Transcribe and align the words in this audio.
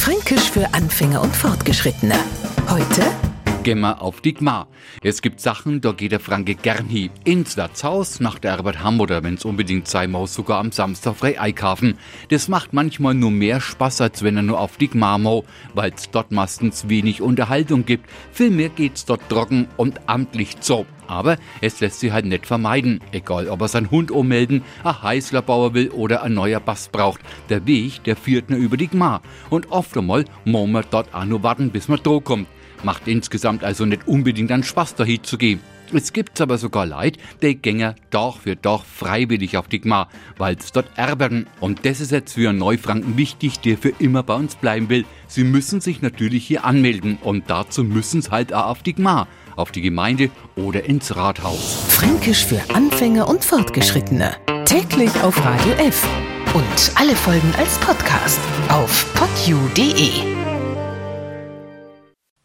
Fränkisch 0.00 0.50
für 0.50 0.72
Anfänger 0.72 1.20
und 1.20 1.36
Fortgeschrittene. 1.36 2.14
Heute 2.70 3.02
Gehen 3.62 3.80
wir 3.80 4.00
auf 4.00 4.22
die 4.22 4.32
Gmar. 4.32 4.68
Es 5.02 5.20
gibt 5.20 5.38
Sachen, 5.38 5.82
da 5.82 5.92
geht 5.92 6.12
der 6.12 6.20
Franke 6.20 6.54
gern 6.54 6.86
hin. 6.86 7.10
Ins 7.24 7.58
Wirtshaus, 7.58 8.18
nach 8.18 8.38
der 8.38 8.54
Arbeit 8.54 8.82
haben 8.82 9.00
oder 9.00 9.22
wenn's 9.22 9.44
unbedingt 9.44 9.86
sein 9.86 10.12
muss, 10.12 10.32
sogar 10.32 10.60
am 10.60 10.72
Samstag 10.72 11.16
frei 11.16 11.38
einkaufen. 11.38 11.98
Das 12.30 12.48
macht 12.48 12.72
manchmal 12.72 13.12
nur 13.12 13.30
mehr 13.30 13.60
Spaß, 13.60 14.00
als 14.00 14.22
wenn 14.22 14.36
er 14.36 14.42
nur 14.42 14.58
auf 14.58 14.78
die 14.78 14.88
Gmar 14.88 15.18
mau, 15.18 15.44
weil's 15.74 16.08
dort 16.10 16.32
meistens 16.32 16.88
wenig 16.88 17.20
Unterhaltung 17.20 17.84
gibt. 17.84 18.08
Vielmehr 18.32 18.70
geht's 18.70 19.04
dort 19.04 19.28
trocken 19.28 19.68
und 19.76 20.08
amtlich 20.08 20.60
zu. 20.60 20.86
Aber 21.06 21.36
es 21.60 21.80
lässt 21.80 22.00
sich 22.00 22.12
halt 22.12 22.24
nicht 22.24 22.46
vermeiden. 22.46 23.00
Egal, 23.12 23.48
ob 23.48 23.60
er 23.60 23.68
seinen 23.68 23.90
Hund 23.90 24.10
ummelden, 24.10 24.62
ein 24.84 25.02
Heißler 25.02 25.42
bauen 25.42 25.74
will 25.74 25.90
oder 25.90 26.22
ein 26.22 26.32
neuer 26.32 26.60
Bass 26.60 26.88
braucht. 26.88 27.20
Der 27.50 27.66
Weg, 27.66 28.04
der 28.04 28.16
führt 28.16 28.48
nur 28.48 28.58
über 28.58 28.78
die 28.78 28.88
Gmar. 28.88 29.20
Und 29.50 29.70
oft 29.70 29.94
einmal 29.98 30.24
muss 30.46 30.68
man 30.68 30.84
dort 30.90 31.12
auch 31.12 31.26
nur 31.26 31.42
warten, 31.42 31.70
bis 31.70 31.88
man 31.88 32.02
droh 32.02 32.20
kommt. 32.20 32.48
Macht 32.82 33.08
insgesamt 33.08 33.64
also 33.64 33.84
nicht 33.84 34.08
unbedingt 34.08 34.52
an 34.52 34.62
Spaß 34.62 34.94
dahin 34.94 35.22
zu 35.22 35.38
gehen. 35.38 35.60
Es 35.92 36.12
gibt 36.12 36.40
aber 36.40 36.56
sogar 36.56 36.86
Leid, 36.86 37.18
die 37.42 37.56
gänger 37.56 37.96
doch 38.10 38.40
für 38.40 38.54
doch 38.54 38.84
freiwillig 38.84 39.56
auf 39.56 39.66
die 39.66 39.80
Gmar, 39.80 40.08
weil's 40.38 40.70
dort 40.72 40.86
erbern. 40.96 41.46
Und 41.58 41.84
das 41.84 42.00
ist 42.00 42.12
jetzt 42.12 42.34
für 42.34 42.48
einen 42.48 42.58
Neufranken 42.58 43.16
wichtig, 43.16 43.60
der 43.60 43.76
für 43.76 43.92
immer 43.98 44.22
bei 44.22 44.34
uns 44.34 44.54
bleiben 44.54 44.88
will. 44.88 45.04
Sie 45.26 45.44
müssen 45.44 45.80
sich 45.80 46.00
natürlich 46.00 46.46
hier 46.46 46.64
anmelden 46.64 47.18
und 47.22 47.50
dazu 47.50 47.82
müssen 47.82 48.22
sie 48.22 48.30
halt 48.30 48.52
auch 48.52 48.66
auf 48.66 48.82
die 48.82 48.94
Gmar, 48.94 49.26
auf 49.56 49.72
die 49.72 49.82
Gemeinde 49.82 50.30
oder 50.54 50.84
ins 50.84 51.16
Rathaus. 51.16 51.84
Fränkisch 51.88 52.44
für 52.44 52.60
Anfänger 52.72 53.28
und 53.28 53.44
Fortgeschrittene. 53.44 54.36
Täglich 54.64 55.10
auf 55.22 55.44
Radio 55.44 55.72
F. 55.72 56.06
Und 56.54 56.92
alle 56.96 57.16
Folgen 57.16 57.52
als 57.58 57.78
Podcast 57.78 58.40
auf 58.68 59.12
podu.de. 59.14 60.10